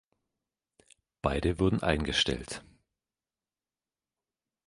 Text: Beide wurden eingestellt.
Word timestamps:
Beide 1.21 1.59
wurden 1.59 1.83
eingestellt. 1.83 2.63